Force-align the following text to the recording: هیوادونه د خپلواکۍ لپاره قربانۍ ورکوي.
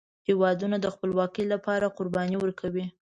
هیوادونه 0.27 0.77
د 0.81 0.87
خپلواکۍ 0.93 1.45
لپاره 1.53 1.93
قربانۍ 1.97 2.37
ورکوي. 2.39 2.85